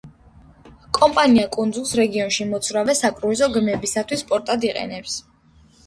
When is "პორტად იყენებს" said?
4.33-5.25